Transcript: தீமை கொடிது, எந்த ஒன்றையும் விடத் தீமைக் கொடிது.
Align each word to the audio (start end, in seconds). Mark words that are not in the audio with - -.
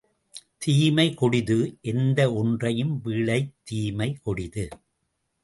தீமை 0.57 1.13
கொடிது, 1.13 1.77
எந்த 1.81 2.33
ஒன்றையும் 2.33 3.01
விடத் 3.01 3.53
தீமைக் 3.63 4.19
கொடிது. 4.23 4.67